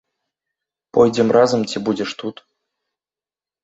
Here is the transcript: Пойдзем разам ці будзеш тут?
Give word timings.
Пойдзем 0.99 1.29
разам 1.39 1.61
ці 1.69 1.85
будзеш 1.91 2.09
тут? 2.25 2.35